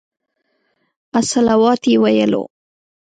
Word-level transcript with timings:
الصلواة 1.19 1.83
یې 1.91 1.97
ویلو. 2.03 2.43